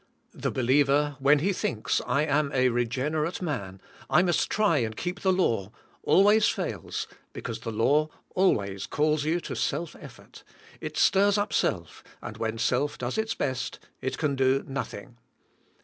The 0.33 0.49
believer, 0.49 1.15
when 1.19 1.37
he 1.37 1.53
thinks, 1.53 2.01
I 2.07 2.23
am 2.25 2.51
a 2.55 2.69
reg 2.69 2.89
enerate 2.97 3.39
man, 3.39 3.79
I 4.09 4.23
must 4.23 4.49
try 4.49 4.79
and 4.79 4.97
keep 4.97 5.19
the 5.19 5.31
law, 5.31 5.71
always 6.01 6.47
fails, 6.49 7.07
be 7.33 7.41
cause 7.41 7.59
the 7.59 7.71
law 7.71 8.09
always 8.33 8.87
calls 8.87 9.25
you 9.25 9.39
to 9.41 9.55
self 9.55 9.95
effort; 9.99 10.43
it 10.79 10.97
stirs 10.97 11.37
up 11.37 11.53
self, 11.53 12.03
and 12.19 12.35
when 12.37 12.57
self 12.57 12.97
does 12.97 13.19
its 13.19 13.35
best 13.35 13.77
it 14.01 14.17
can 14.17 14.35
do 14.35 14.63
noth 14.67 14.95
ing 14.95 15.17